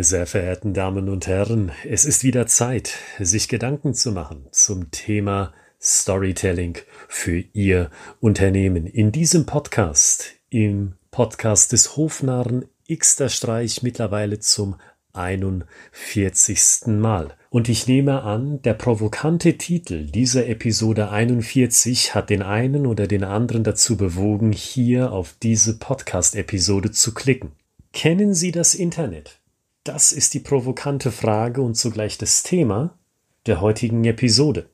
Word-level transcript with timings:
Meine 0.00 0.06
sehr 0.06 0.26
verehrten 0.26 0.72
Damen 0.72 1.10
und 1.10 1.26
Herren, 1.26 1.72
es 1.86 2.06
ist 2.06 2.24
wieder 2.24 2.46
Zeit, 2.46 2.94
sich 3.18 3.48
Gedanken 3.48 3.92
zu 3.92 4.12
machen 4.12 4.46
zum 4.50 4.90
Thema 4.90 5.52
Storytelling 5.78 6.78
für 7.06 7.44
Ihr 7.52 7.90
Unternehmen. 8.18 8.86
In 8.86 9.12
diesem 9.12 9.44
Podcast, 9.44 10.36
im 10.48 10.94
Podcast 11.10 11.72
des 11.72 11.98
Hofnarren 11.98 12.64
Xter 12.90 13.28
Streich 13.28 13.82
mittlerweile 13.82 14.38
zum 14.38 14.76
41. 15.12 16.86
Mal. 16.86 17.34
Und 17.50 17.68
ich 17.68 17.86
nehme 17.86 18.22
an, 18.22 18.62
der 18.62 18.72
provokante 18.72 19.58
Titel 19.58 20.06
dieser 20.06 20.46
Episode 20.46 21.10
41 21.10 22.14
hat 22.14 22.30
den 22.30 22.40
einen 22.40 22.86
oder 22.86 23.06
den 23.06 23.22
anderen 23.22 23.64
dazu 23.64 23.98
bewogen, 23.98 24.52
hier 24.52 25.12
auf 25.12 25.34
diese 25.42 25.78
Podcast-Episode 25.78 26.90
zu 26.90 27.12
klicken. 27.12 27.52
Kennen 27.92 28.32
Sie 28.32 28.50
das 28.50 28.74
Internet? 28.74 29.39
Das 29.84 30.12
ist 30.12 30.34
die 30.34 30.40
provokante 30.40 31.10
Frage 31.10 31.62
und 31.62 31.74
zugleich 31.74 32.18
das 32.18 32.42
Thema 32.42 32.98
der 33.46 33.62
heutigen 33.62 34.04
Episode. 34.04 34.68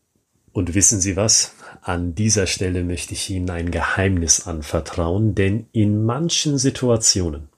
Und 0.53 0.75
wissen 0.75 1.01
Sie 1.01 1.17
was? 1.17 1.55
An 1.83 2.17
dieser 2.17 2.49
Stelle 2.49 2.83
möchte 2.83 3.15
ich 3.15 3.31
Ihnen 3.31 3.49
ein 3.51 3.71
Geheimnis 3.71 4.49
anvertrauen, 4.49 5.37
denn 5.37 5.67
in 5.71 6.05
manchen 6.05 6.59
Situationen, 6.59 7.49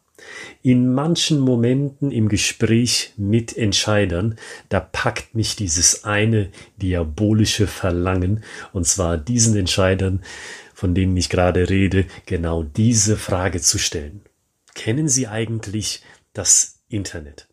in 0.62 0.92
manchen 0.92 1.38
Momenten 1.38 2.10
im 2.10 2.28
Gespräch 2.28 3.14
mit 3.16 3.56
Entscheidern, 3.56 4.36
da 4.68 4.80
packt 4.80 5.34
mich 5.34 5.56
dieses 5.56 6.04
eine 6.04 6.50
diabolische 6.76 7.66
Verlangen, 7.66 8.44
und 8.74 8.86
zwar 8.86 9.16
diesen 9.16 9.56
Entscheidern, 9.56 10.22
von 10.74 10.94
denen 10.94 11.16
ich 11.16 11.30
gerade 11.30 11.70
rede, 11.70 12.04
genau 12.26 12.62
diese 12.62 13.16
Frage 13.16 13.62
zu 13.62 13.78
stellen. 13.78 14.20
Kennen 14.74 15.08
Sie 15.08 15.28
eigentlich 15.28 16.02
das 16.34 16.80
Internet? 16.88 17.47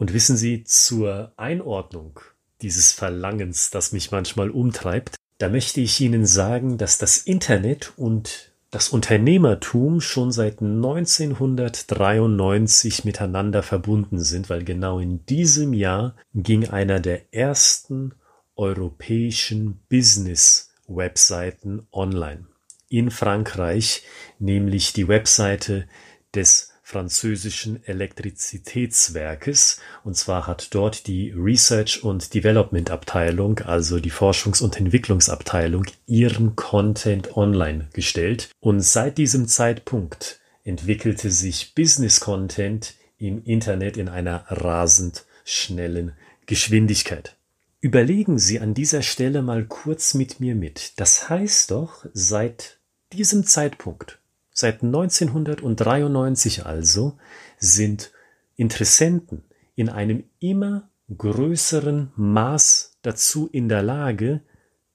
Und 0.00 0.12
wissen 0.14 0.36
Sie 0.38 0.64
zur 0.64 1.34
Einordnung 1.36 2.20
dieses 2.62 2.90
Verlangens, 2.90 3.68
das 3.68 3.92
mich 3.92 4.10
manchmal 4.10 4.48
umtreibt, 4.48 5.16
da 5.36 5.50
möchte 5.50 5.82
ich 5.82 6.00
Ihnen 6.00 6.24
sagen, 6.24 6.78
dass 6.78 6.96
das 6.96 7.18
Internet 7.18 7.92
und 7.98 8.54
das 8.70 8.88
Unternehmertum 8.88 10.00
schon 10.00 10.32
seit 10.32 10.62
1993 10.62 13.04
miteinander 13.04 13.62
verbunden 13.62 14.20
sind, 14.20 14.48
weil 14.48 14.64
genau 14.64 15.00
in 15.00 15.26
diesem 15.26 15.74
Jahr 15.74 16.16
ging 16.32 16.66
einer 16.66 17.00
der 17.00 17.34
ersten 17.34 18.14
europäischen 18.56 19.82
Business-Webseiten 19.90 21.86
online. 21.92 22.46
In 22.88 23.10
Frankreich, 23.10 24.04
nämlich 24.38 24.94
die 24.94 25.08
Webseite 25.08 25.86
des 26.34 26.69
französischen 26.90 27.82
Elektrizitätswerkes. 27.86 29.80
Und 30.04 30.16
zwar 30.16 30.46
hat 30.46 30.74
dort 30.74 31.06
die 31.06 31.30
Research 31.30 32.02
und 32.02 32.34
Development 32.34 32.90
Abteilung, 32.90 33.60
also 33.60 34.00
die 34.00 34.10
Forschungs- 34.10 34.62
und 34.62 34.76
Entwicklungsabteilung, 34.76 35.86
ihren 36.06 36.56
Content 36.56 37.36
online 37.36 37.88
gestellt. 37.92 38.50
Und 38.60 38.80
seit 38.80 39.18
diesem 39.18 39.46
Zeitpunkt 39.46 40.40
entwickelte 40.64 41.30
sich 41.30 41.74
Business 41.74 42.20
Content 42.20 42.94
im 43.18 43.44
Internet 43.44 43.96
in 43.96 44.08
einer 44.08 44.44
rasend 44.48 45.24
schnellen 45.44 46.12
Geschwindigkeit. 46.46 47.36
Überlegen 47.80 48.38
Sie 48.38 48.60
an 48.60 48.74
dieser 48.74 49.02
Stelle 49.02 49.42
mal 49.42 49.64
kurz 49.64 50.14
mit 50.14 50.40
mir 50.40 50.54
mit. 50.54 50.98
Das 51.00 51.30
heißt 51.30 51.70
doch, 51.70 52.04
seit 52.12 52.78
diesem 53.12 53.46
Zeitpunkt 53.46 54.19
Seit 54.52 54.82
1993 54.82 56.66
also 56.66 57.16
sind 57.58 58.12
Interessenten 58.56 59.44
in 59.74 59.88
einem 59.88 60.24
immer 60.38 60.90
größeren 61.16 62.12
Maß 62.16 62.98
dazu 63.02 63.48
in 63.50 63.68
der 63.68 63.82
Lage, 63.82 64.42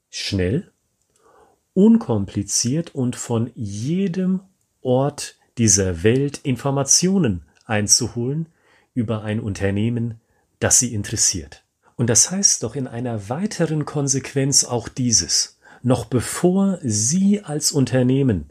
schnell, 0.10 0.72
unkompliziert 1.74 2.94
und 2.94 3.16
von 3.16 3.52
jedem 3.56 4.42
Ort 4.82 5.36
dieser 5.58 6.04
Welt 6.04 6.40
Informationen 6.44 7.44
einzuholen 7.66 8.48
über 8.94 9.24
ein 9.24 9.40
Unternehmen, 9.40 10.22
das 10.60 10.80
sie 10.80 10.94
interessiert. 10.94 11.64
Und 11.96 12.10
das 12.10 12.32
heißt 12.32 12.64
doch 12.64 12.76
in 12.76 12.88
einer 12.88 13.30
weiteren 13.30 13.86
Konsequenz 13.86 14.64
auch 14.64 14.88
dieses. 14.88 15.60
Noch 15.82 16.06
bevor 16.06 16.80
Sie 16.82 17.42
als 17.44 17.72
Unternehmen 17.72 18.50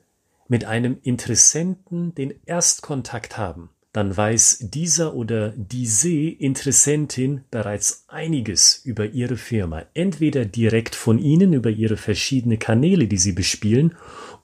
mit 0.49 0.65
einem 0.65 0.99
Interessenten 1.03 2.15
den 2.15 2.35
Erstkontakt 2.45 3.39
haben, 3.39 3.71
dann 3.95 4.17
weiß 4.17 4.59
dieser 4.73 5.15
oder 5.15 5.55
diese 5.57 6.11
Interessentin 6.11 7.43
bereits 7.51 8.05
einiges 8.09 8.81
über 8.85 9.07
Ihre 9.07 9.37
Firma, 9.37 9.85
entweder 9.95 10.45
direkt 10.45 10.97
von 10.97 11.19
Ihnen 11.19 11.53
über 11.53 11.71
Ihre 11.71 11.97
verschiedenen 11.97 12.59
Kanäle, 12.59 13.07
die 13.07 13.19
Sie 13.19 13.33
bespielen, 13.33 13.95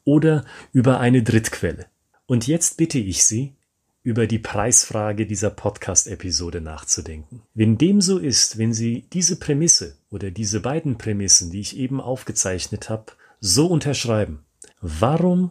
oder 0.04 0.44
über 0.72 1.00
eine 1.00 1.22
Drittquelle. 1.22 1.86
Und 2.26 2.46
jetzt 2.46 2.76
bitte 2.76 3.00
ich 3.00 3.24
Sie, 3.24 3.54
über 4.02 4.26
die 4.26 4.38
Preisfrage 4.38 5.26
dieser 5.26 5.50
Podcast-Episode 5.50 6.60
nachzudenken. 6.60 7.42
Wenn 7.54 7.76
dem 7.76 8.00
so 8.00 8.18
ist, 8.18 8.56
wenn 8.56 8.72
Sie 8.72 9.06
diese 9.12 9.36
Prämisse 9.36 9.98
oder 10.10 10.30
diese 10.30 10.60
beiden 10.60 10.96
Prämissen, 10.96 11.50
die 11.50 11.60
ich 11.60 11.76
eben 11.76 12.00
aufgezeichnet 12.00 12.88
habe, 12.88 13.12
so 13.40 13.66
unterschreiben, 13.66 14.44
warum 14.80 15.50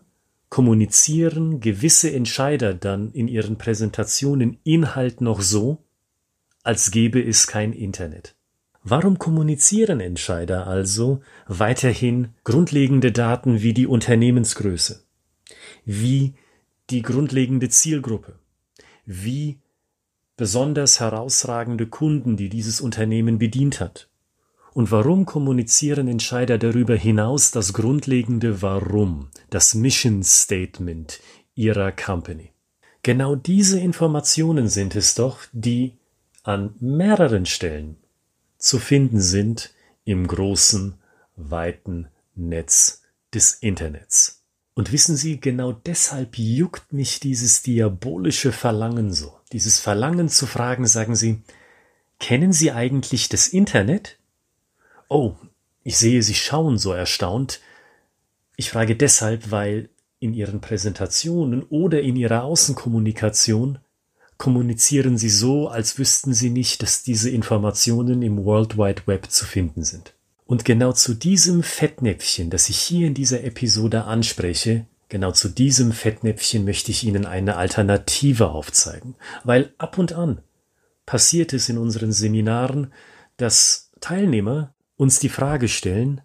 kommunizieren 0.50 1.60
gewisse 1.60 2.12
Entscheider 2.12 2.74
dann 2.74 3.12
in 3.12 3.28
ihren 3.28 3.58
Präsentationen 3.58 4.60
Inhalt 4.64 5.22
noch 5.22 5.42
so, 5.42 5.84
als 6.64 6.92
gäbe 6.92 7.22
es 7.24 7.48
kein 7.48 7.72
Internet. 7.74 8.36
Warum 8.84 9.20
kommunizieren 9.20 10.00
Entscheider 10.00 10.68
also 10.68 11.22
weiterhin 11.48 12.30
grundlegende 12.44 13.12
Daten 13.12 13.62
wie 13.62 13.74
die 13.74 13.88
Unternehmensgröße, 13.88 15.04
wie 15.86 16.34
die 16.90 17.02
grundlegende 17.02 17.70
Zielgruppe, 17.70 18.40
wie 19.06 19.60
besonders 20.38 21.00
herausragende 21.00 21.88
Kunden, 21.88 22.38
die 22.38 22.50
dieses 22.50 22.80
Unternehmen 22.80 23.38
bedient 23.38 23.80
hat, 23.80 24.10
und 24.74 24.92
warum 24.92 25.26
kommunizieren 25.26 26.08
Entscheider 26.08 26.58
darüber 26.58 26.96
hinaus 26.96 27.52
das 27.52 27.74
grundlegende 27.74 28.62
Warum, 28.62 29.30
das 29.50 29.76
Mission 29.76 30.24
Statement 30.24 31.20
ihrer 31.56 31.92
Company? 31.92 32.52
Genau 33.04 33.36
diese 33.36 33.80
Informationen 33.80 34.68
sind 34.68 34.96
es 34.96 35.16
doch, 35.16 35.40
die 35.52 35.94
an 36.44 36.76
mehreren 36.80 37.46
Stellen 37.46 37.98
zu 38.58 38.78
finden 38.78 39.22
sind 39.22 39.74
im 40.04 40.28
großen, 40.28 40.96
weiten 41.36 42.08
Netz 42.36 43.02
des 43.34 43.54
Internets. 43.54 44.44
Und 44.74 44.92
wissen 44.92 45.16
Sie, 45.16 45.40
genau 45.40 45.72
deshalb 45.72 46.38
juckt 46.38 46.94
mich 46.94 47.20
dieses 47.20 47.62
diabolische 47.62 48.52
Verlangen 48.52 49.12
so. 49.12 49.38
Dieses 49.52 49.80
Verlangen 49.80 50.30
zu 50.30 50.46
fragen, 50.46 50.88
sagen 50.88 51.16
Sie, 51.16 51.42
kennen 52.20 52.54
Sie 52.54 52.72
eigentlich 52.72 53.30
das 53.30 53.48
Internet? 53.48 54.19
Oh, 55.10 55.36
ich 55.84 55.98
sehe, 55.98 56.22
Sie 56.22 56.36
schauen 56.36 56.78
so 56.78 56.94
erstaunt. 56.94 57.60
Ich 58.56 58.70
frage 58.70 58.96
deshalb, 58.96 59.52
weil 59.52 59.90
in 60.20 60.34
Ihren 60.34 60.62
Präsentationen 60.62 61.64
oder 61.64 62.02
in 62.02 62.16
Ihrer 62.16 62.44
Außenkommunikation 62.44 63.80
kommunizieren 64.38 65.18
Sie 65.18 65.30
so, 65.30 65.68
als 65.68 65.98
wüssten 65.98 66.34
Sie 66.34 66.52
nicht, 66.52 66.84
dass 66.84 67.04
diese 67.04 67.30
Informationen 67.30 68.22
im 68.22 68.46
World 68.46 68.78
Wide 68.78 69.04
Web 69.08 69.32
zu 69.32 69.46
finden 69.46 69.84
sind. 69.84 70.14
Und 70.46 70.64
genau 70.64 70.94
zu 70.94 71.14
diesem 71.14 71.64
Fettnäpfchen, 71.64 72.50
das 72.50 72.70
ich 72.70 72.80
hier 72.80 73.08
in 73.08 73.14
dieser 73.14 73.44
Episode 73.44 74.06
anspreche, 74.06 74.86
genau 75.10 75.32
zu 75.32 75.50
diesem 75.50 75.92
Fettnäpfchen 75.92 76.66
möchte 76.66 76.92
ich 76.92 77.04
Ihnen 77.04 77.26
eine 77.26 77.56
Alternative 77.56 78.50
aufzeigen, 78.50 79.16
weil 79.44 79.74
ab 79.78 79.98
und 79.98 80.14
an 80.14 80.42
passiert 81.06 81.54
es 81.54 81.68
in 81.68 81.78
unseren 81.78 82.12
Seminaren, 82.12 82.94
dass 83.38 83.92
Teilnehmer 84.00 84.74
uns 85.00 85.18
die 85.18 85.30
Frage 85.30 85.70
stellen, 85.70 86.22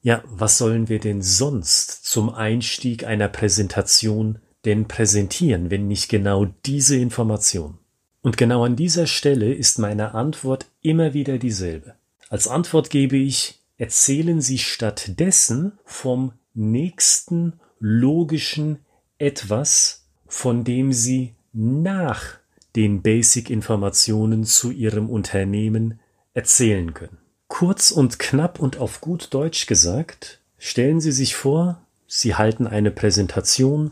ja, 0.00 0.24
was 0.26 0.56
sollen 0.56 0.88
wir 0.88 0.98
denn 0.98 1.20
sonst 1.20 2.06
zum 2.06 2.30
Einstieg 2.30 3.04
einer 3.04 3.28
Präsentation 3.28 4.38
denn 4.64 4.88
präsentieren, 4.88 5.70
wenn 5.70 5.86
nicht 5.86 6.08
genau 6.08 6.46
diese 6.64 6.96
Information? 6.96 7.78
Und 8.22 8.38
genau 8.38 8.64
an 8.64 8.74
dieser 8.74 9.06
Stelle 9.06 9.52
ist 9.52 9.78
meine 9.78 10.14
Antwort 10.14 10.66
immer 10.80 11.12
wieder 11.12 11.36
dieselbe. 11.36 11.94
Als 12.30 12.48
Antwort 12.48 12.88
gebe 12.88 13.18
ich, 13.18 13.60
erzählen 13.76 14.40
Sie 14.40 14.58
stattdessen 14.58 15.72
vom 15.84 16.32
nächsten 16.54 17.60
logischen 17.80 18.78
etwas, 19.18 20.06
von 20.26 20.64
dem 20.64 20.94
Sie 20.94 21.34
nach 21.52 22.38
den 22.76 23.02
Basic-Informationen 23.02 24.44
zu 24.44 24.70
Ihrem 24.70 25.10
Unternehmen 25.10 26.00
erzählen 26.32 26.94
können. 26.94 27.19
Kurz 27.50 27.90
und 27.90 28.18
knapp 28.18 28.58
und 28.58 28.78
auf 28.78 29.02
gut 29.02 29.34
Deutsch 29.34 29.66
gesagt, 29.66 30.38
stellen 30.56 31.00
Sie 31.00 31.12
sich 31.12 31.34
vor, 31.34 31.82
Sie 32.06 32.36
halten 32.36 32.66
eine 32.66 32.90
Präsentation 32.90 33.90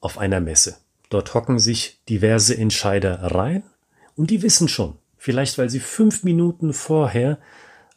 auf 0.00 0.18
einer 0.18 0.40
Messe. 0.40 0.78
Dort 1.10 1.32
hocken 1.32 1.60
sich 1.60 2.00
diverse 2.08 2.56
Entscheider 2.56 3.22
rein 3.22 3.62
Und 4.16 4.30
die 4.30 4.42
wissen 4.42 4.68
schon, 4.68 4.94
vielleicht 5.16 5.58
weil 5.58 5.70
sie 5.70 5.78
fünf 5.78 6.24
Minuten 6.24 6.72
vorher 6.72 7.38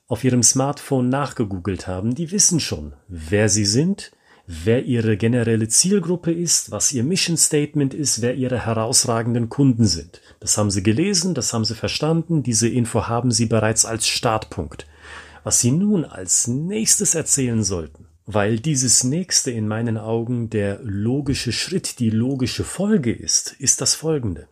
auf 0.08 0.24
ihrem 0.24 0.44
Smartphone 0.44 1.10
nachgegoogelt 1.10 1.88
haben, 1.88 2.14
die 2.14 2.30
wissen 2.32 2.60
schon, 2.60 2.94
wer 3.08 3.50
sie 3.50 3.66
sind, 3.66 4.12
wer 4.46 4.84
ihre 4.86 5.18
generelle 5.18 5.68
Zielgruppe 5.68 6.32
ist, 6.32 6.70
was 6.70 6.92
ihr 6.92 7.04
Mission 7.04 7.38
Statement 7.38 7.94
ist, 7.94 8.22
wer 8.22 8.36
ihre 8.36 8.66
herausragenden 8.66 9.50
Kunden 9.50 9.86
sind. 9.86 10.22
Das 10.42 10.58
haben 10.58 10.70
sie 10.70 10.84
gelesen, 10.84 11.34
das 11.34 11.54
haben 11.54 11.66
sie 11.66 11.76
verstanden, 11.76 12.44
diese 12.44 12.68
Info 12.68 13.08
haben 13.08 13.32
sie 13.32 13.48
bereits 13.48 13.86
als 13.86 14.08
Startpunkt. 14.08 14.86
Was 15.48 15.62
sie 15.62 15.72
nun 15.72 16.04
als 16.04 16.50
nächstes 16.50 17.16
erzählen 17.16 17.64
sollten, 17.64 18.10
weil 18.26 18.60
dieses 18.60 19.06
nächste 19.06 19.50
in 19.50 19.66
meinen 19.66 19.98
Augen 19.98 20.50
der 20.50 20.82
logische 20.84 21.54
Schritt, 21.54 22.00
die 22.00 22.10
logische 22.10 22.66
Folge 22.66 23.14
ist, 23.14 23.56
ist 23.58 23.80
das 23.80 23.96
folgende. 23.96 24.50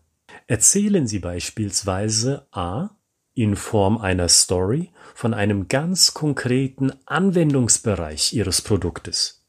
Erzählen 0.47 1.05
Sie 1.05 1.19
beispielsweise 1.19 2.47
A 2.51 2.91
in 3.33 3.57
Form 3.57 3.97
einer 3.97 4.29
Story 4.29 4.91
von 5.13 5.33
einem 5.33 5.67
ganz 5.67 6.13
konkreten 6.13 6.93
Anwendungsbereich 7.05 8.31
Ihres 8.31 8.61
Produktes. 8.61 9.43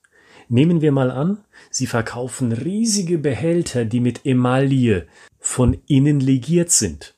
Nehmen 0.48 0.80
wir 0.80 0.90
mal 0.90 1.12
an, 1.12 1.44
Sie 1.70 1.86
verkaufen 1.86 2.50
riesige 2.50 3.18
Behälter, 3.18 3.84
die 3.84 4.00
mit 4.00 4.26
Emaille 4.26 5.06
von 5.38 5.80
innen 5.86 6.18
legiert 6.18 6.72
sind. 6.72 7.14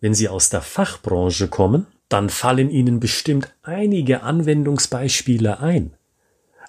Wenn 0.00 0.14
Sie 0.14 0.30
aus 0.30 0.48
der 0.48 0.62
Fachbranche 0.62 1.48
kommen, 1.48 1.86
dann 2.08 2.30
fallen 2.30 2.70
Ihnen 2.70 3.00
bestimmt 3.00 3.54
einige 3.62 4.22
Anwendungsbeispiele 4.22 5.60
ein. 5.60 5.94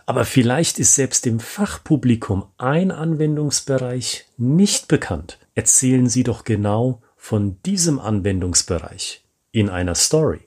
Aber 0.06 0.24
vielleicht 0.24 0.80
ist 0.80 0.96
selbst 0.96 1.26
dem 1.26 1.40
Fachpublikum 1.40 2.46
ein 2.58 2.92
Anwendungsbereich 2.92 4.26
nicht 4.38 4.88
bekannt. 4.88 5.38
Erzählen 5.54 6.08
Sie 6.08 6.24
doch 6.24 6.44
genau 6.44 7.02
von 7.18 7.62
diesem 7.64 8.00
Anwendungsbereich 8.00 9.26
in 9.52 9.70
einer 9.70 9.96
Story. 9.96 10.40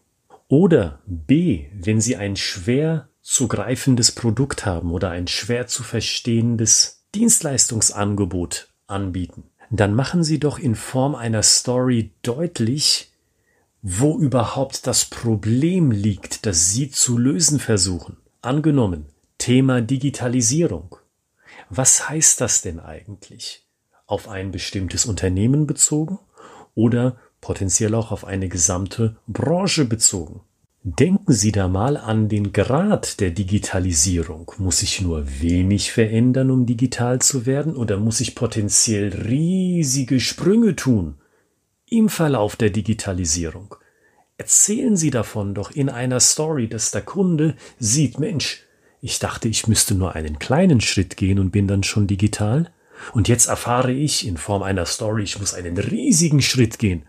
Oder 0.49 1.01
B, 1.07 1.67
wenn 1.75 2.01
Sie 2.01 2.17
ein 2.17 2.37
schwer 2.37 3.09
zu 3.21 3.49
greifendes 3.49 4.13
Produkt 4.13 4.65
haben 4.65 4.93
oder 4.93 5.11
ein 5.11 5.27
schwer 5.27 5.67
zu 5.67 5.83
verstehendes 5.83 7.05
Dienstleistungsangebot 7.15 8.73
anbieten, 8.87 9.45
dann 9.71 9.95
machen 9.95 10.25
Sie 10.25 10.41
doch 10.41 10.59
in 10.59 10.75
Form 10.75 11.15
einer 11.15 11.43
Story 11.43 12.13
deutlich, 12.23 13.10
wo 13.83 14.19
überhaupt 14.19 14.87
das 14.87 15.07
Problem 15.07 15.91
liegt, 15.91 16.45
das 16.47 16.71
Sie 16.71 16.91
zu 16.91 17.17
lösen 17.17 17.59
versuchen. 17.59 18.19
Angenommen, 18.43 19.07
Thema 19.39 19.81
Digitalisierung. 19.81 20.97
Was 21.71 22.09
heißt 22.09 22.41
das 22.41 22.63
denn 22.63 22.81
eigentlich? 22.81 23.67
Auf 24.07 24.29
ein 24.29 24.51
bestimmtes 24.51 25.07
Unternehmen 25.07 25.67
bezogen 25.67 26.19
oder 26.75 27.17
potenziell 27.41 27.95
auch 27.95 28.13
auf 28.13 28.25
eine 28.25 28.49
gesamte 28.49 29.17
Branche 29.27 29.85
bezogen? 29.85 30.41
Denken 30.83 31.33
Sie 31.33 31.53
da 31.53 31.69
mal 31.69 31.97
an 31.97 32.29
den 32.29 32.53
Grad 32.53 33.21
der 33.21 33.31
Digitalisierung. 33.31 34.53
Muss 34.59 34.83
ich 34.83 35.01
nur 35.03 35.41
wenig 35.41 35.93
verändern, 35.93 36.51
um 36.51 36.65
digital 36.65 37.21
zu 37.21 37.45
werden, 37.45 37.77
oder 37.77 37.99
muss 37.99 38.21
ich 38.21 38.35
potenziell 38.35 39.09
riesige 39.09 40.21
Sprünge 40.21 40.77
tun 40.77 41.20
im 41.91 42.09
Verlauf 42.09 42.57
der 42.57 42.71
Digitalisierung? 42.71 43.75
Erzählen 44.39 44.97
Sie 44.97 45.11
davon 45.11 45.55
doch 45.55 45.71
in 45.71 45.91
einer 45.91 46.21
Story, 46.21 46.69
dass 46.69 46.91
der 46.91 47.03
Kunde 47.03 47.57
sieht, 47.79 48.19
Mensch, 48.19 48.65
ich 49.03 49.19
dachte, 49.19 49.49
ich 49.49 49.67
müsste 49.67 49.95
nur 49.95 50.15
einen 50.15 50.39
kleinen 50.39 50.81
Schritt 50.81 51.17
gehen 51.17 51.39
und 51.39 51.51
bin 51.51 51.69
dann 51.69 51.83
schon 51.83 52.07
digital. 52.07 52.71
Und 53.13 53.29
jetzt 53.29 53.49
erfahre 53.49 53.93
ich 53.93 54.27
in 54.27 54.37
Form 54.37 54.63
einer 54.63 54.87
Story, 54.87 55.25
ich 55.25 55.39
muss 55.39 55.55
einen 55.55 55.77
riesigen 55.77 56.43
Schritt 56.43 56.79
gehen, 56.79 57.05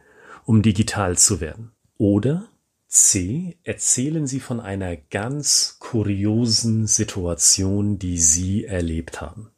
um 0.46 0.62
digital 0.62 1.18
zu 1.18 1.40
werden. 1.42 1.72
Oder 1.98 2.48
C. 2.88 3.58
Erzählen 3.64 4.28
Sie 4.28 4.42
von 4.42 4.60
einer 4.60 4.98
ganz 4.98 5.78
kuriosen 5.80 6.88
Situation, 6.88 7.98
die 7.98 8.18
Sie 8.18 8.66
erlebt 8.66 9.22
haben. 9.22 9.52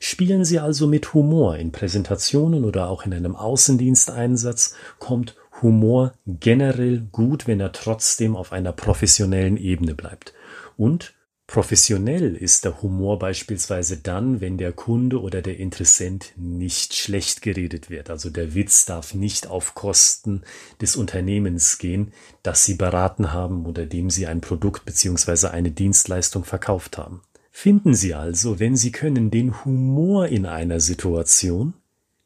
Spielen 0.00 0.44
Sie 0.44 0.58
also 0.58 0.86
mit 0.86 1.14
Humor 1.14 1.56
in 1.56 1.72
Präsentationen 1.72 2.64
oder 2.64 2.88
auch 2.88 3.04
in 3.04 3.12
einem 3.12 3.36
Außendiensteinsatz, 3.36 4.74
kommt 4.98 5.36
Humor 5.62 6.14
generell 6.26 7.08
gut, 7.10 7.46
wenn 7.46 7.60
er 7.60 7.72
trotzdem 7.72 8.36
auf 8.36 8.52
einer 8.52 8.72
professionellen 8.72 9.56
Ebene 9.56 9.94
bleibt. 9.94 10.34
Und 10.76 11.14
Professionell 11.48 12.36
ist 12.36 12.66
der 12.66 12.82
Humor 12.82 13.18
beispielsweise 13.18 13.96
dann, 13.96 14.42
wenn 14.42 14.58
der 14.58 14.70
Kunde 14.70 15.18
oder 15.18 15.40
der 15.40 15.58
Interessent 15.58 16.34
nicht 16.36 16.94
schlecht 16.94 17.40
geredet 17.40 17.88
wird. 17.88 18.10
Also 18.10 18.28
der 18.28 18.54
Witz 18.54 18.84
darf 18.84 19.14
nicht 19.14 19.46
auf 19.46 19.74
Kosten 19.74 20.42
des 20.82 20.94
Unternehmens 20.94 21.78
gehen, 21.78 22.12
das 22.42 22.66
Sie 22.66 22.74
beraten 22.74 23.32
haben 23.32 23.64
oder 23.64 23.86
dem 23.86 24.10
Sie 24.10 24.26
ein 24.26 24.42
Produkt 24.42 24.84
beziehungsweise 24.84 25.50
eine 25.50 25.70
Dienstleistung 25.70 26.44
verkauft 26.44 26.98
haben. 26.98 27.22
Finden 27.60 27.92
Sie 27.92 28.14
also, 28.14 28.60
wenn 28.60 28.76
Sie 28.76 28.92
können, 28.92 29.32
den 29.32 29.64
Humor 29.64 30.28
in 30.28 30.46
einer 30.46 30.78
Situation, 30.78 31.74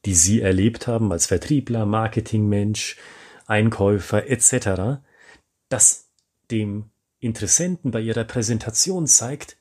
die 0.04 0.12
Sie 0.12 0.42
erlebt 0.42 0.86
haben 0.86 1.10
als 1.10 1.24
Vertriebler, 1.24 1.86
Marketingmensch, 1.86 2.98
Einkäufer 3.46 4.28
etc., 4.28 5.00
das 5.70 6.10
dem 6.50 6.90
Interessenten 7.18 7.92
bei 7.92 8.02
ihrer 8.02 8.24
Präsentation 8.24 9.06
zeigt, 9.06 9.56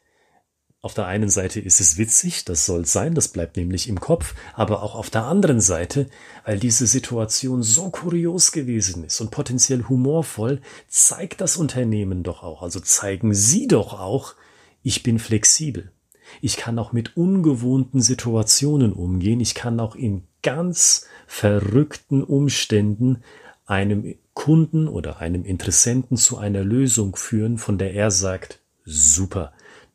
auf 0.81 0.93
der 0.93 1.05
einen 1.05 1.29
Seite 1.29 1.61
ist 1.61 1.79
es 1.79 1.97
witzig, 1.97 2.43
das 2.43 2.65
soll 2.65 2.85
sein, 2.85 3.15
das 3.15 3.29
bleibt 3.29 3.55
nämlich 3.55 3.87
im 3.87 4.01
Kopf, 4.01 4.35
aber 4.53 4.83
auch 4.83 4.95
auf 4.95 5.09
der 5.09 5.23
anderen 5.23 5.61
Seite, 5.61 6.09
weil 6.43 6.59
diese 6.59 6.85
Situation 6.85 7.63
so 7.63 7.91
kurios 7.91 8.51
gewesen 8.51 9.05
ist 9.05 9.21
und 9.21 9.31
potenziell 9.31 9.85
humorvoll, 9.87 10.59
zeigt 10.89 11.39
das 11.39 11.55
Unternehmen 11.55 12.23
doch 12.23 12.43
auch, 12.43 12.61
also 12.61 12.81
zeigen 12.81 13.33
Sie 13.33 13.69
doch 13.69 13.97
auch, 13.97 14.35
ich 14.83 15.03
bin 15.03 15.19
flexibel. 15.19 15.91
Ich 16.39 16.57
kann 16.57 16.79
auch 16.79 16.93
mit 16.93 17.17
ungewohnten 17.17 18.01
Situationen 18.01 18.93
umgehen, 18.93 19.39
ich 19.39 19.53
kann 19.53 19.79
auch 19.79 19.95
in 19.95 20.23
ganz 20.43 21.07
verrückten 21.27 22.23
Umständen 22.23 23.23
einem 23.65 24.15
Kunden 24.33 24.87
oder 24.87 25.19
einem 25.19 25.43
Interessenten 25.43 26.17
zu 26.17 26.37
einer 26.37 26.63
Lösung 26.63 27.15
führen, 27.15 27.57
von 27.57 27.77
der 27.77 27.93
er 27.93 28.11
sagt, 28.11 28.59
super, 28.85 29.53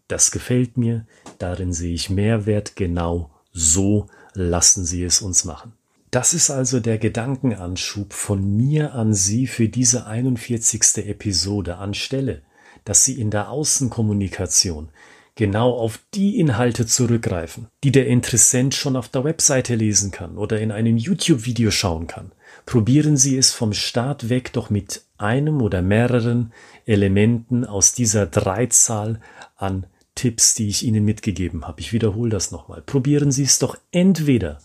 das 0.09 0.31
gefällt 0.31 0.77
mir, 0.77 1.07
darin 1.39 1.73
sehe 1.73 1.95
ich 1.95 2.11
Mehrwert, 2.11 2.77
genau 2.77 3.31
so 3.53 4.07
lassen 4.35 4.85
Sie 4.85 5.03
es 5.03 5.23
uns 5.23 5.45
machen. 5.45 5.73
Das 6.11 6.35
ist 6.35 6.51
also 6.51 6.81
der 6.81 6.99
Gedankenanschub 6.99 8.13
von 8.13 8.57
mir 8.57 8.95
an 8.95 9.13
Sie 9.13 9.47
für 9.47 9.69
diese 9.69 10.07
41. 10.07 11.07
Episode 11.07 11.79
anstelle, 11.79 12.43
dass 12.87 13.05
Sie 13.05 13.21
in 13.21 13.31
der 13.31 13.51
Außenkommunikation 13.51 14.89
genau 15.35 15.73
auf 15.73 16.01
die 16.15 16.41
Inhalte 16.41 16.87
zurückgreifen, 16.87 17.67
die 17.85 17.93
der 17.93 18.07
Interessent 18.07 18.75
schon 18.75 18.97
auf 18.97 19.09
der 19.09 19.23
Webseite 19.25 19.75
lesen 19.75 20.11
kann 20.11 20.39
oder 20.39 20.59
in 20.61 20.73
einem 20.73 20.97
YouTube-Video 20.97 21.71
schauen 21.71 22.07
kann. 22.07 22.33
Probieren 22.65 23.19
Sie 23.19 23.37
es 23.37 23.53
vom 23.53 23.75
Start 23.75 24.31
weg 24.31 24.53
doch 24.55 24.71
mit 24.71 25.03
einem 25.19 25.61
oder 25.61 25.83
mehreren 25.83 26.53
Elementen 26.87 27.65
aus 27.67 27.93
dieser 27.93 28.27
Dreizahl 28.27 29.21
an 29.57 29.87
Tipps, 30.15 30.55
die 30.55 30.69
ich 30.69 30.85
Ihnen 30.85 31.05
mitgegeben 31.05 31.67
habe. 31.67 31.81
Ich 31.81 31.93
wiederhole 31.93 32.31
das 32.31 32.51
nochmal. 32.51 32.81
Probieren 32.81 33.31
Sie 33.31 33.43
es 33.43 33.59
doch 33.59 33.77
entweder 33.93 34.59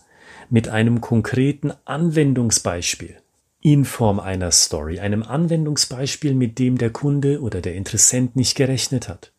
mit 0.48 0.68
einem 0.68 1.00
konkreten 1.00 1.72
Anwendungsbeispiel 1.84 3.21
in 3.62 3.84
Form 3.84 4.18
einer 4.18 4.50
Story, 4.50 4.98
einem 4.98 5.22
Anwendungsbeispiel, 5.22 6.34
mit 6.34 6.58
dem 6.58 6.78
der 6.78 6.90
Kunde 6.90 7.40
oder 7.40 7.60
der 7.60 7.74
Interessent 7.76 8.34
nicht 8.34 8.56
gerechnet 8.56 9.08
hat. 9.08 9.32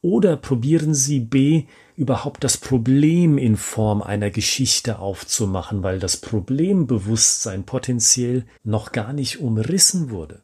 Oder 0.00 0.36
probieren 0.36 0.94
Sie 0.94 1.20
B 1.20 1.66
überhaupt 1.94 2.42
das 2.42 2.56
Problem 2.56 3.36
in 3.36 3.56
Form 3.56 4.02
einer 4.02 4.30
Geschichte 4.30 4.98
aufzumachen, 4.98 5.82
weil 5.82 5.98
das 5.98 6.16
Problembewusstsein 6.16 7.64
potenziell 7.64 8.46
noch 8.64 8.90
gar 8.90 9.12
nicht 9.12 9.40
umrissen 9.40 10.10
wurde. 10.10 10.42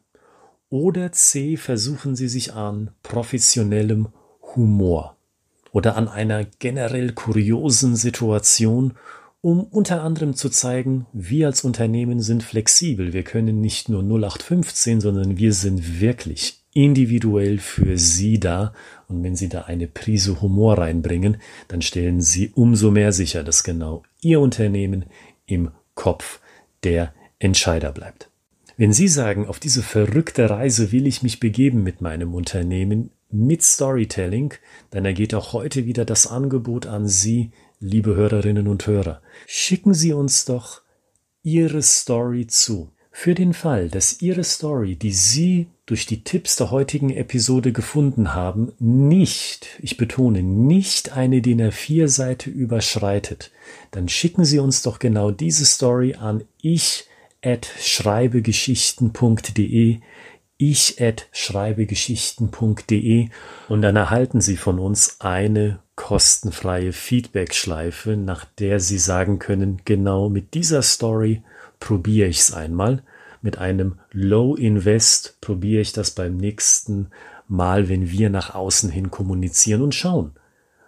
Oder 0.69 1.11
C 1.11 1.57
versuchen 1.57 2.15
Sie 2.15 2.27
sich 2.27 2.53
an 2.53 2.91
professionellem 3.01 4.09
Humor 4.55 5.17
oder 5.71 5.97
an 5.97 6.07
einer 6.07 6.45
generell 6.45 7.13
kuriosen 7.13 7.95
Situation, 7.95 8.93
um 9.41 9.63
unter 9.63 10.03
anderem 10.03 10.33
zu 10.33 10.49
zeigen, 10.49 11.05
wir 11.13 11.47
als 11.47 11.63
Unternehmen 11.63 12.19
sind 12.19 12.43
flexibel. 12.43 13.13
Wir 13.13 13.23
können 13.23 13.61
nicht 13.61 13.87
nur 13.87 14.01
0815, 14.01 14.99
sondern 15.01 15.37
wir 15.37 15.53
sind 15.53 16.01
wirklich 16.01 16.59
individuell 16.73 17.57
für 17.57 17.97
Sie 17.97 18.39
da. 18.39 18.73
Und 19.07 19.23
wenn 19.23 19.35
Sie 19.35 19.49
da 19.49 19.61
eine 19.61 19.87
Prise 19.87 20.41
Humor 20.41 20.77
reinbringen, 20.77 21.37
dann 21.67 21.81
stellen 21.81 22.21
Sie 22.21 22.51
umso 22.53 22.91
mehr 22.91 23.13
sicher, 23.13 23.43
dass 23.43 23.63
genau 23.63 24.03
Ihr 24.21 24.41
Unternehmen 24.41 25.05
im 25.45 25.71
Kopf 25.95 26.39
der 26.83 27.13
Entscheider 27.39 27.91
bleibt. 27.91 28.29
Wenn 28.77 28.93
Sie 28.93 29.07
sagen, 29.07 29.47
auf 29.47 29.59
diese 29.59 29.83
verrückte 29.83 30.49
Reise 30.49 30.91
will 30.91 31.07
ich 31.07 31.23
mich 31.23 31.39
begeben 31.39 31.83
mit 31.83 32.01
meinem 32.01 32.33
Unternehmen, 32.33 33.11
mit 33.31 33.61
Storytelling, 33.61 34.53
dann 34.89 35.05
ergeht 35.05 35.33
auch 35.33 35.53
heute 35.53 35.85
wieder 35.85 36.05
das 36.05 36.27
Angebot 36.27 36.87
an 36.87 37.07
Sie, 37.07 37.51
liebe 37.79 38.15
Hörerinnen 38.15 38.67
und 38.67 38.85
Hörer. 38.87 39.21
Schicken 39.47 39.93
Sie 39.93 40.11
uns 40.13 40.45
doch 40.45 40.81
Ihre 41.43 41.81
Story 41.81 42.47
zu 42.47 42.91
Für 43.11 43.33
den 43.33 43.53
Fall, 43.53 43.89
dass 43.89 44.21
Ihre 44.21 44.43
Story, 44.43 44.95
die 44.95 45.13
Sie 45.13 45.67
durch 45.85 46.05
die 46.05 46.23
Tipps 46.23 46.57
der 46.57 46.71
heutigen 46.71 47.09
Episode 47.09 47.71
gefunden 47.71 48.35
haben, 48.35 48.73
nicht, 48.79 49.79
ich 49.81 49.95
betone, 49.97 50.43
nicht 50.43 51.13
eine 51.13 51.41
DIN 51.41 51.61
A4-Seite 51.61 52.49
überschreitet, 52.49 53.51
dann 53.91 54.09
schicken 54.09 54.43
Sie 54.45 54.59
uns 54.59 54.83
doch 54.83 54.99
genau 54.99 55.31
diese 55.31 55.65
Story 55.65 56.15
an 56.15 56.43
ich 56.61 57.05
at 57.41 57.65
schreibegeschichten.de 57.79 59.99
ich 60.61 61.01
at 61.01 61.29
schreibegeschichten.de 61.31 63.29
und 63.69 63.81
dann 63.81 63.95
erhalten 63.95 64.41
Sie 64.41 64.57
von 64.57 64.77
uns 64.77 65.21
eine 65.21 65.79
kostenfreie 65.99 66.93
Feedback-Schleife, 66.93 68.15
nach 68.15 68.45
der 68.45 68.79
Sie 68.79 68.97
sagen 68.97 69.37
können, 69.37 69.81
genau 69.83 70.29
mit 70.29 70.53
dieser 70.53 70.81
Story 70.81 71.43
probiere 71.81 72.29
ich 72.29 72.39
es 72.39 72.53
einmal. 72.53 73.03
Mit 73.41 73.57
einem 73.57 73.99
Low 74.13 74.55
Invest 74.55 75.41
probiere 75.41 75.81
ich 75.81 75.91
das 75.91 76.11
beim 76.11 76.37
nächsten 76.37 77.09
Mal, 77.49 77.89
wenn 77.89 78.09
wir 78.09 78.29
nach 78.29 78.55
außen 78.55 78.89
hin 78.89 79.11
kommunizieren 79.11 79.81
und 79.81 79.93
schauen, 79.93 80.31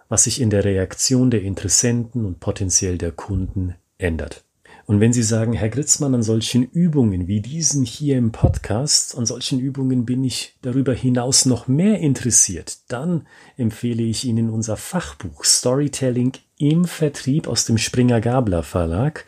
was 0.08 0.24
sich 0.24 0.40
in 0.40 0.48
der 0.48 0.64
Reaktion 0.64 1.30
der 1.30 1.42
Interessenten 1.42 2.24
und 2.24 2.40
potenziell 2.40 2.96
der 2.96 3.12
Kunden 3.12 3.74
ändert. 3.98 4.44
Und 4.92 5.00
wenn 5.00 5.14
Sie 5.14 5.22
sagen, 5.22 5.54
Herr 5.54 5.70
Gritzmann, 5.70 6.14
an 6.14 6.22
solchen 6.22 6.64
Übungen 6.64 7.26
wie 7.26 7.40
diesen 7.40 7.82
hier 7.82 8.18
im 8.18 8.30
Podcast, 8.30 9.16
an 9.16 9.24
solchen 9.24 9.58
Übungen 9.58 10.04
bin 10.04 10.22
ich 10.22 10.58
darüber 10.60 10.92
hinaus 10.92 11.46
noch 11.46 11.66
mehr 11.66 11.98
interessiert, 12.00 12.76
dann 12.88 13.26
empfehle 13.56 14.02
ich 14.02 14.26
Ihnen 14.26 14.50
unser 14.50 14.76
Fachbuch 14.76 15.44
Storytelling 15.44 16.32
im 16.58 16.84
Vertrieb 16.84 17.48
aus 17.48 17.64
dem 17.64 17.78
Springer 17.78 18.20
Gabler 18.20 18.62
Verlag, 18.62 19.24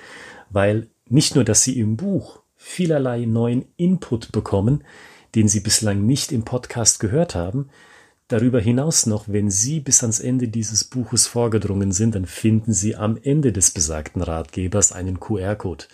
weil 0.50 0.88
nicht 1.08 1.34
nur, 1.34 1.44
dass 1.44 1.62
Sie 1.62 1.80
im 1.80 1.96
Buch 1.96 2.40
vielerlei 2.56 3.24
neuen 3.24 3.64
Input 3.78 4.32
bekommen, 4.32 4.84
den 5.34 5.48
Sie 5.48 5.60
bislang 5.60 6.04
nicht 6.04 6.30
im 6.30 6.44
Podcast 6.44 7.00
gehört 7.00 7.34
haben, 7.34 7.70
Darüber 8.28 8.58
hinaus 8.58 9.04
noch, 9.04 9.28
wenn 9.28 9.50
Sie 9.50 9.80
bis 9.80 10.02
ans 10.02 10.18
Ende 10.18 10.48
dieses 10.48 10.84
Buches 10.84 11.26
vorgedrungen 11.26 11.92
sind, 11.92 12.14
dann 12.14 12.24
finden 12.24 12.72
Sie 12.72 12.96
am 12.96 13.18
Ende 13.22 13.52
des 13.52 13.70
besagten 13.70 14.22
Ratgebers 14.22 14.92
einen 14.92 15.20
QR-Code. 15.20 15.84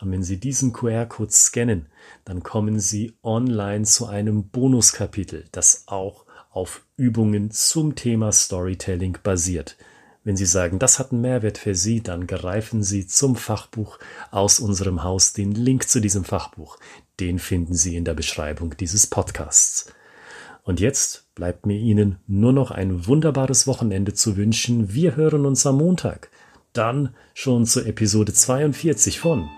Und 0.00 0.12
wenn 0.12 0.22
Sie 0.22 0.38
diesen 0.38 0.72
QR-Code 0.72 1.32
scannen, 1.32 1.86
dann 2.24 2.44
kommen 2.44 2.78
Sie 2.78 3.14
online 3.24 3.84
zu 3.84 4.06
einem 4.06 4.50
Bonuskapitel, 4.50 5.46
das 5.50 5.82
auch 5.86 6.26
auf 6.50 6.86
Übungen 6.96 7.50
zum 7.50 7.96
Thema 7.96 8.30
Storytelling 8.30 9.18
basiert. 9.24 9.76
Wenn 10.22 10.36
Sie 10.36 10.46
sagen, 10.46 10.78
das 10.78 11.00
hat 11.00 11.10
einen 11.10 11.22
Mehrwert 11.22 11.58
für 11.58 11.74
Sie, 11.74 12.02
dann 12.02 12.28
greifen 12.28 12.84
Sie 12.84 13.08
zum 13.08 13.34
Fachbuch 13.34 13.98
aus 14.30 14.60
unserem 14.60 15.02
Haus. 15.02 15.32
Den 15.32 15.50
Link 15.52 15.88
zu 15.88 15.98
diesem 15.98 16.22
Fachbuch, 16.22 16.78
den 17.18 17.40
finden 17.40 17.74
Sie 17.74 17.96
in 17.96 18.04
der 18.04 18.14
Beschreibung 18.14 18.76
dieses 18.76 19.08
Podcasts. 19.08 19.92
Und 20.62 20.78
jetzt 20.78 21.29
bleibt 21.40 21.64
mir 21.64 21.78
Ihnen 21.78 22.16
nur 22.26 22.52
noch 22.52 22.70
ein 22.70 23.06
wunderbares 23.06 23.66
Wochenende 23.66 24.12
zu 24.12 24.36
wünschen. 24.36 24.92
Wir 24.92 25.16
hören 25.16 25.46
uns 25.46 25.64
am 25.64 25.78
Montag. 25.78 26.28
Dann 26.74 27.14
schon 27.32 27.64
zur 27.64 27.86
Episode 27.86 28.34
42 28.34 29.18
von 29.20 29.48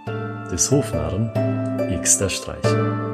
des 0.53 0.71
Hofnarren 0.71 1.33
X 1.91 2.19
der 2.19 2.29
Streich. 2.29 3.12